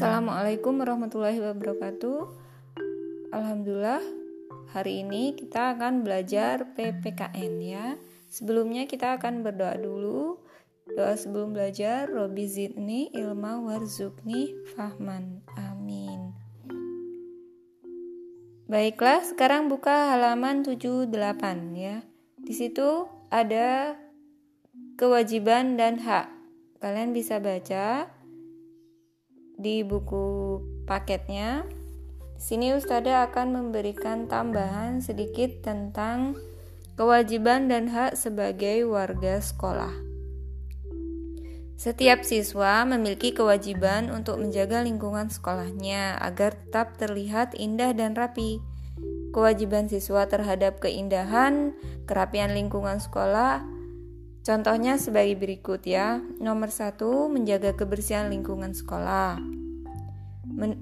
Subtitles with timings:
[0.00, 2.24] Assalamualaikum warahmatullahi wabarakatuh.
[3.36, 4.00] Alhamdulillah,
[4.72, 8.00] hari ini kita akan belajar PPKN ya.
[8.32, 10.40] Sebelumnya kita akan berdoa dulu.
[10.88, 15.44] Doa sebelum belajar, Robi zidni ilma warzukni fahman.
[15.68, 16.32] Amin.
[18.72, 21.12] Baiklah, sekarang buka halaman 78
[21.76, 22.00] ya.
[22.40, 24.00] Di situ ada
[24.96, 26.32] kewajiban dan hak.
[26.80, 28.08] Kalian bisa baca
[29.60, 31.68] di buku paketnya.
[32.40, 36.40] Sini Ustada akan memberikan tambahan sedikit tentang
[36.96, 39.92] kewajiban dan hak sebagai warga sekolah.
[41.76, 48.60] Setiap siswa memiliki kewajiban untuk menjaga lingkungan sekolahnya agar tetap terlihat indah dan rapi.
[49.32, 51.72] Kewajiban siswa terhadap keindahan,
[52.04, 53.64] kerapian lingkungan sekolah
[54.40, 56.18] Contohnya sebagai berikut ya.
[56.40, 59.59] Nomor satu, menjaga kebersihan lingkungan sekolah.
[60.60, 60.76] Men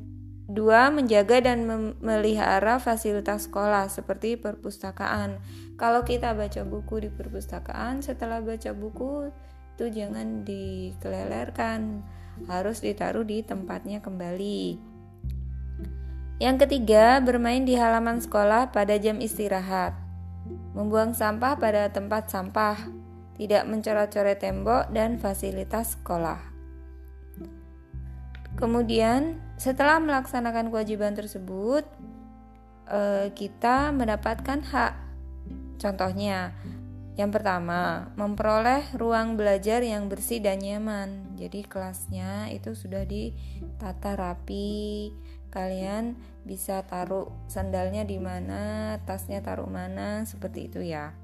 [0.50, 5.38] dua, menjaga dan memelihara fasilitas sekolah seperti perpustakaan.
[5.78, 9.30] Kalau kita baca buku di perpustakaan, setelah baca buku
[9.78, 12.02] itu jangan dikelelerkan,
[12.50, 14.82] harus ditaruh di tempatnya kembali.
[16.42, 19.94] Yang ketiga, bermain di halaman sekolah pada jam istirahat.
[20.74, 22.78] Membuang sampah pada tempat sampah
[23.38, 26.57] tidak mencoret-coret tembok dan fasilitas sekolah.
[28.58, 31.86] Kemudian, setelah melaksanakan kewajiban tersebut,
[32.90, 34.94] eh, kita mendapatkan hak.
[35.78, 36.50] Contohnya,
[37.14, 41.38] yang pertama, memperoleh ruang belajar yang bersih dan nyaman.
[41.38, 45.14] Jadi, kelasnya itu sudah ditata rapi.
[45.54, 51.14] Kalian bisa taruh sandalnya di mana, tasnya taruh mana, seperti itu ya.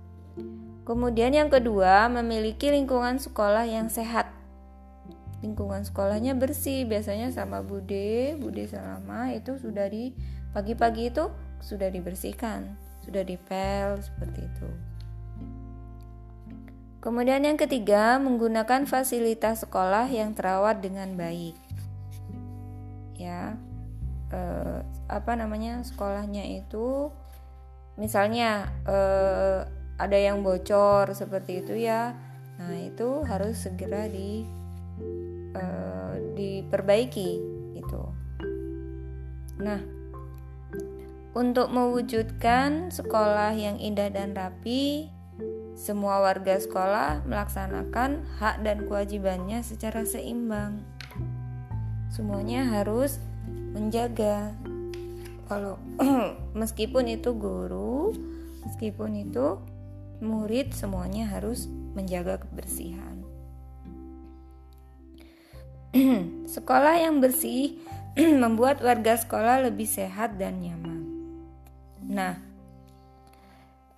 [0.86, 4.30] Kemudian yang kedua, memiliki lingkungan sekolah yang sehat.
[5.44, 10.16] Lingkungan sekolahnya bersih, biasanya sama Bude, Bude selama itu sudah di
[10.56, 11.28] pagi-pagi itu
[11.60, 12.72] sudah dibersihkan,
[13.04, 14.68] sudah dipel seperti itu.
[17.04, 21.52] Kemudian yang ketiga, menggunakan fasilitas sekolah yang terawat dengan baik.
[23.20, 23.60] Ya.
[24.32, 24.80] Eh,
[25.12, 25.84] apa namanya?
[25.84, 27.12] Sekolahnya itu
[27.94, 29.68] misalnya eh,
[29.98, 32.14] ada yang bocor seperti itu ya
[32.54, 34.46] nah itu harus segera di
[35.54, 37.30] uh, diperbaiki
[37.78, 38.02] itu
[39.58, 39.80] nah
[41.34, 45.10] untuk mewujudkan sekolah yang indah dan rapi
[45.74, 50.86] semua warga sekolah melaksanakan hak dan kewajibannya secara seimbang.
[52.14, 53.18] Semuanya harus
[53.74, 54.54] menjaga.
[55.50, 55.82] Kalau
[56.60, 58.14] meskipun itu guru
[58.64, 59.58] meskipun itu
[60.22, 61.66] murid semuanya harus
[61.98, 63.13] menjaga kebersihan.
[66.54, 67.78] sekolah yang bersih
[68.42, 71.00] membuat warga sekolah lebih sehat dan nyaman.
[72.10, 72.34] Nah,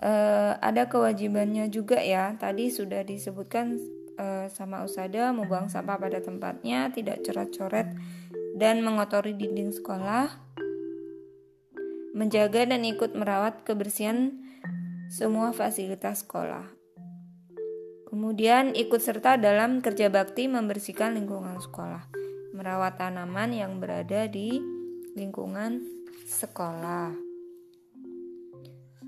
[0.05, 2.37] eh, ada kewajibannya juga ya.
[2.37, 3.81] Tadi sudah disebutkan
[4.21, 7.89] eh, sama Usada membuang sampah pada tempatnya, tidak coret-coret
[8.57, 10.33] dan mengotori dinding sekolah,
[12.17, 14.37] menjaga dan ikut merawat kebersihan
[15.09, 16.76] semua fasilitas sekolah.
[18.07, 22.07] Kemudian ikut serta dalam kerja bakti membersihkan lingkungan sekolah,
[22.55, 24.63] merawat tanaman yang berada di
[25.19, 25.83] lingkungan
[26.23, 27.11] sekolah.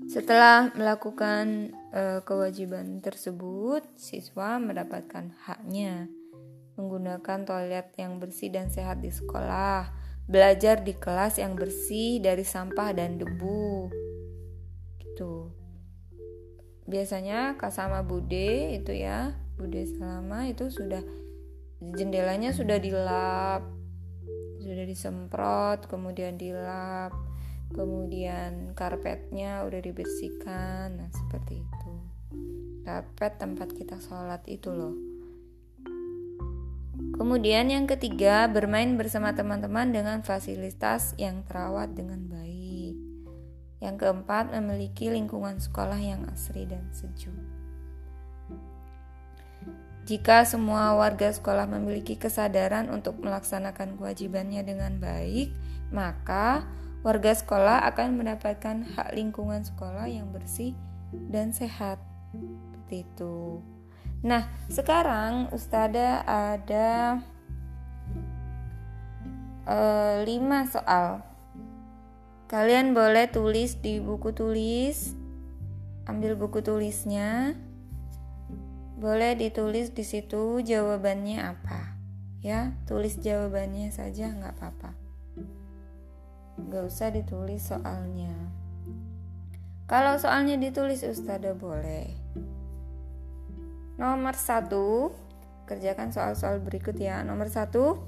[0.09, 6.11] Setelah melakukan e, kewajiban tersebut, siswa mendapatkan haknya
[6.79, 9.91] menggunakan toilet yang bersih dan sehat di sekolah,
[10.25, 13.98] belajar di kelas yang bersih dari sampah dan debu.
[16.89, 21.05] Biasanya Kasama Bude itu ya Bude selama itu sudah
[21.79, 23.63] jendelanya sudah dilap
[24.59, 27.15] sudah disemprot kemudian dilap
[27.71, 31.93] kemudian karpetnya udah dibersihkan nah seperti itu
[32.83, 34.95] karpet tempat kita sholat itu loh
[37.19, 43.08] Kemudian yang ketiga, bermain bersama teman-teman dengan fasilitas yang terawat dengan baik.
[43.79, 47.35] Yang keempat, memiliki lingkungan sekolah yang asri dan sejuk.
[50.03, 55.53] Jika semua warga sekolah memiliki kesadaran untuk melaksanakan kewajibannya dengan baik,
[55.93, 56.65] maka
[57.05, 60.73] warga sekolah akan mendapatkan hak lingkungan sekolah yang bersih
[61.29, 62.01] dan sehat.
[62.33, 63.61] Seperti itu.
[64.25, 67.21] Nah, sekarang Ustada ada
[70.25, 71.21] lima soal
[72.49, 75.13] Kalian boleh tulis di buku tulis,
[76.09, 77.53] ambil buku tulisnya.
[78.97, 81.93] Boleh ditulis di situ jawabannya apa.
[82.39, 84.97] ya tulis jawabannya saja nggak apa-apa.
[86.57, 88.33] Nggak usah ditulis soalnya.
[89.85, 92.09] Kalau soalnya ditulis Ustazah boleh.
[94.01, 95.13] Nomor satu
[95.69, 97.21] kerjakan soal-soal berikut ya.
[97.21, 98.01] Nomor satu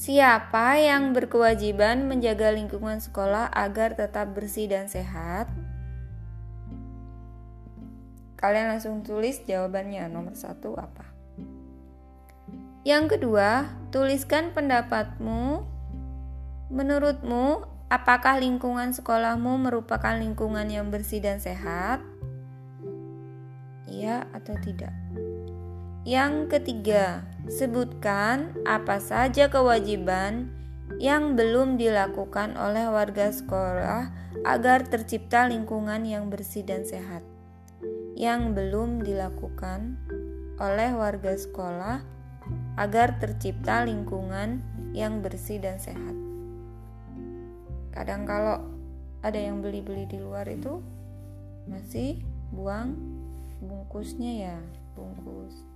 [0.00, 5.44] Siapa yang berkewajiban menjaga lingkungan sekolah agar tetap bersih dan sehat?
[8.40, 11.04] Kalian langsung tulis jawabannya nomor satu apa?
[12.80, 15.68] Yang kedua, tuliskan pendapatmu.
[16.72, 22.00] Menurutmu, apakah lingkungan sekolahmu merupakan lingkungan yang bersih dan sehat?
[23.84, 24.96] Iya atau tidak?
[26.08, 30.48] Yang ketiga, sebutkan apa saja kewajiban
[30.96, 34.08] yang belum dilakukan oleh warga sekolah
[34.48, 37.20] agar tercipta lingkungan yang bersih dan sehat.
[38.16, 40.00] Yang belum dilakukan
[40.56, 42.00] oleh warga sekolah
[42.80, 44.64] agar tercipta lingkungan
[44.96, 46.16] yang bersih dan sehat.
[47.92, 48.64] Kadang kalau
[49.20, 50.80] ada yang beli-beli di luar itu
[51.68, 52.24] masih
[52.56, 52.96] buang
[53.60, 54.58] bungkusnya ya,
[54.96, 55.69] bungkus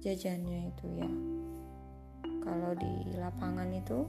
[0.00, 1.10] jajannya itu ya.
[2.40, 4.08] Kalau di lapangan itu.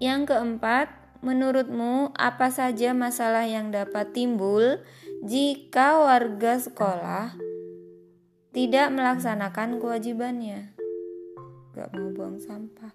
[0.00, 0.88] Yang keempat,
[1.20, 4.80] menurutmu apa saja masalah yang dapat timbul
[5.26, 7.36] jika warga sekolah
[8.54, 10.72] tidak melaksanakan kewajibannya?
[11.76, 12.94] Gak mau buang sampah.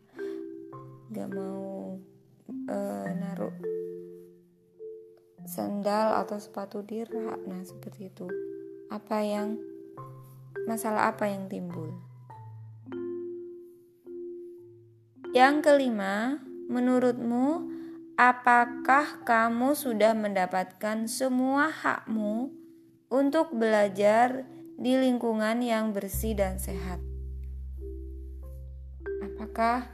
[1.14, 2.02] Gak mau
[2.74, 3.54] uh, naruh
[5.46, 7.44] sandal atau sepatu di rak.
[7.46, 8.26] Nah seperti itu
[8.94, 9.58] apa yang
[10.70, 11.90] masalah apa yang timbul
[15.34, 16.38] yang kelima
[16.70, 17.74] menurutmu
[18.14, 22.54] apakah kamu sudah mendapatkan semua hakmu
[23.10, 24.46] untuk belajar
[24.78, 26.98] di lingkungan yang bersih dan sehat.
[29.22, 29.90] Apakah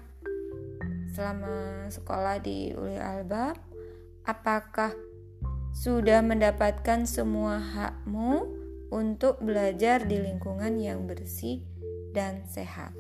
[1.16, 3.60] selama sekolah di Uli Albab,
[4.24, 4.96] apakah
[5.76, 8.48] sudah mendapatkan semua hakmu
[8.90, 11.62] untuk belajar di lingkungan yang bersih
[12.14, 12.94] dan sehat?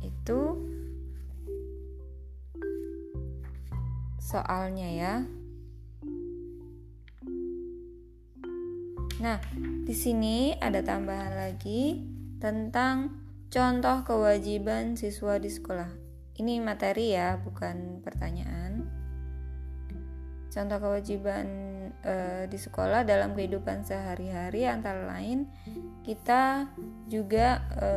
[0.00, 0.56] Itu
[4.18, 5.14] soalnya ya.
[9.22, 9.38] Nah,
[9.86, 12.02] di sini ada tambahan lagi
[12.42, 13.22] tentang
[13.52, 15.94] contoh kewajiban siswa di sekolah.
[16.42, 18.82] Ini materi ya, bukan pertanyaan.
[20.50, 21.46] Contoh kewajiban
[22.02, 25.46] e, di sekolah dalam kehidupan sehari-hari antara lain
[26.02, 26.66] kita
[27.06, 27.88] juga e,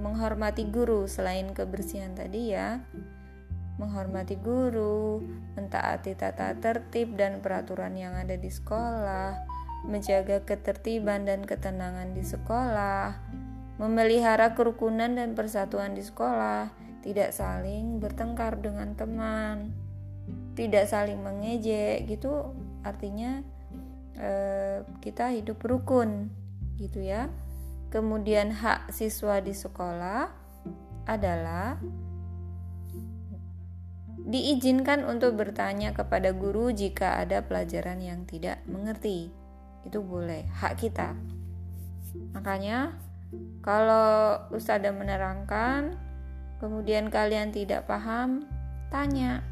[0.00, 2.80] menghormati guru selain kebersihan tadi ya.
[3.80, 5.24] Menghormati guru,
[5.56, 9.32] mentaati tata tertib dan peraturan yang ada di sekolah,
[9.88, 13.16] menjaga ketertiban dan ketenangan di sekolah,
[13.80, 16.70] memelihara kerukunan dan persatuan di sekolah,
[17.02, 19.74] tidak saling bertengkar dengan teman,
[20.54, 23.42] tidak saling mengejek gitu artinya
[24.18, 26.30] eh, kita hidup rukun
[26.78, 27.30] gitu ya.
[27.92, 30.32] Kemudian hak siswa di sekolah
[31.04, 31.76] adalah
[34.22, 39.28] diizinkan untuk bertanya kepada guru jika ada pelajaran yang tidak mengerti.
[39.84, 41.12] Itu boleh hak kita.
[42.32, 42.96] Makanya
[43.60, 45.96] kalau ustazah menerangkan
[46.64, 48.48] kemudian kalian tidak paham
[48.88, 49.44] tanya.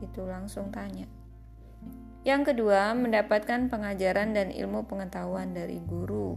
[0.00, 1.19] Itu langsung tanya
[2.26, 6.36] yang kedua mendapatkan pengajaran dan ilmu pengetahuan dari guru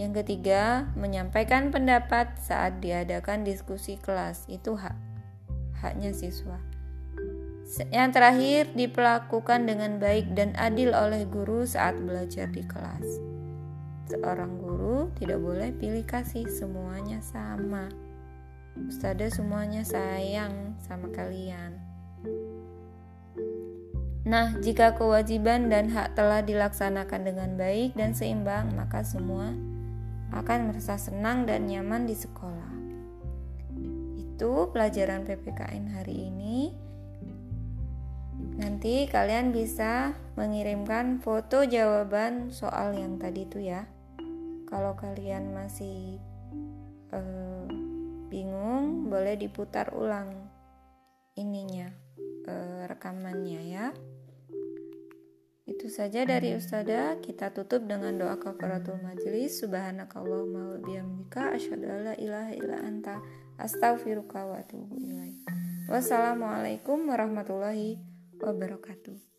[0.00, 4.96] yang ketiga menyampaikan pendapat saat diadakan diskusi kelas itu hak
[5.78, 6.58] haknya siswa
[7.94, 13.06] yang terakhir, diperlakukan dengan baik dan adil oleh guru saat belajar di kelas.
[14.10, 17.86] Seorang guru tidak boleh pilih kasih, semuanya sama.
[18.74, 21.78] Ustazah semuanya sayang sama kalian.
[24.20, 29.56] Nah, jika kewajiban dan hak telah dilaksanakan dengan baik dan seimbang, maka semua
[30.30, 32.72] akan merasa senang dan nyaman di sekolah.
[34.20, 36.76] Itu pelajaran PPKN hari ini.
[38.60, 43.88] Nanti kalian bisa mengirimkan foto jawaban soal yang tadi itu ya.
[44.68, 46.20] Kalau kalian masih
[47.12, 47.64] uh,
[48.28, 50.30] bingung, boleh diputar ulang
[51.36, 51.88] ininya,
[52.46, 53.86] uh, rekamannya ya.
[55.90, 57.18] Saja dari Ustada.
[57.18, 59.58] Kita tutup dengan doa kafaratul majlis.
[59.58, 63.18] Subhanakallahumma wa bihamdika asyhadu an la ilaha illa anta
[63.58, 65.42] astaghfiruka wa atubu ilaik.
[65.90, 67.98] Wassalamualaikum warahmatullahi
[68.38, 69.29] wabarakatuh.